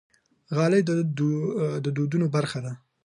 [0.55, 0.81] غالۍ
[1.83, 2.73] د دودونو برخه ده.